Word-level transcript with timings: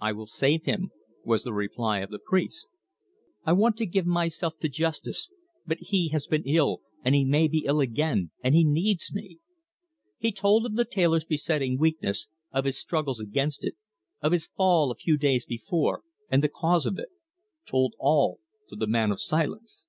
"I 0.00 0.12
will 0.14 0.26
save 0.26 0.64
him," 0.64 0.92
was 1.26 1.44
the 1.44 1.52
reply 1.52 1.98
of 1.98 2.08
the 2.08 2.18
priest. 2.18 2.68
"I 3.44 3.52
want 3.52 3.76
to 3.76 3.84
give 3.84 4.06
myself 4.06 4.54
to 4.60 4.68
justice; 4.70 5.30
but 5.66 5.76
he 5.78 6.08
has 6.08 6.26
been 6.26 6.44
ill, 6.46 6.80
and 7.04 7.14
he 7.14 7.22
may 7.22 7.48
be 7.48 7.64
ill 7.66 7.80
again, 7.80 8.30
and 8.42 8.54
he 8.54 8.64
needs 8.64 9.12
me." 9.12 9.40
He 10.16 10.32
told 10.32 10.64
of 10.64 10.76
the 10.76 10.86
tailor's 10.86 11.26
besetting 11.26 11.76
weakness, 11.76 12.28
of 12.50 12.64
his 12.64 12.78
struggles 12.78 13.20
against 13.20 13.62
it, 13.62 13.74
of 14.22 14.32
his 14.32 14.46
fall 14.46 14.90
a 14.90 14.94
few 14.94 15.18
days 15.18 15.44
before, 15.44 16.00
and 16.30 16.42
the 16.42 16.48
cause 16.48 16.86
of 16.86 16.98
it... 16.98 17.10
told 17.66 17.92
all 17.98 18.40
to 18.70 18.74
the 18.74 18.86
man 18.86 19.10
of 19.12 19.20
silence. 19.20 19.84